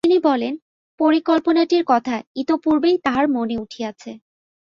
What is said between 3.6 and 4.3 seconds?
উঠিয়াছে।